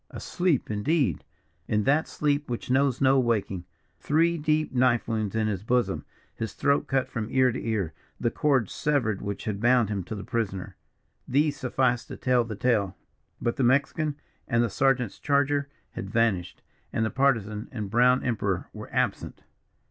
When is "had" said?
9.45-9.59, 15.91-16.09